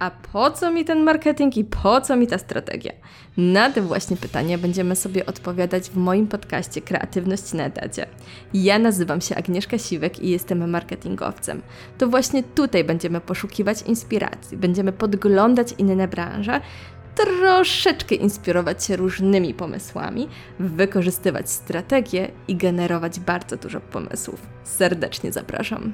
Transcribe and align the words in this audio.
A 0.00 0.10
po 0.10 0.50
co 0.50 0.70
mi 0.70 0.84
ten 0.84 1.02
marketing 1.02 1.56
i 1.56 1.64
po 1.64 2.00
co 2.00 2.16
mi 2.16 2.26
ta 2.26 2.38
strategia? 2.38 2.92
Na 3.36 3.70
te 3.70 3.82
właśnie 3.82 4.16
pytania 4.16 4.58
będziemy 4.58 4.96
sobie 4.96 5.26
odpowiadać 5.26 5.90
w 5.90 5.96
moim 5.96 6.26
podcaście 6.26 6.80
Kreatywność 6.80 7.52
na 7.52 7.64
etacie. 7.64 8.06
Ja 8.54 8.78
nazywam 8.78 9.20
się 9.20 9.34
Agnieszka 9.36 9.78
Siwek 9.78 10.20
i 10.20 10.30
jestem 10.30 10.70
marketingowcem. 10.70 11.62
To 11.98 12.08
właśnie 12.08 12.42
tutaj 12.42 12.84
będziemy 12.84 13.20
poszukiwać 13.20 13.82
inspiracji, 13.82 14.56
będziemy 14.56 14.92
podglądać 14.92 15.74
inne 15.78 16.08
branże, 16.08 16.60
troszeczkę 17.14 18.14
inspirować 18.14 18.84
się 18.84 18.96
różnymi 18.96 19.54
pomysłami, 19.54 20.28
wykorzystywać 20.58 21.50
strategie 21.50 22.30
i 22.48 22.56
generować 22.56 23.20
bardzo 23.20 23.56
dużo 23.56 23.80
pomysłów. 23.80 24.46
Serdecznie 24.64 25.32
zapraszam. 25.32 25.92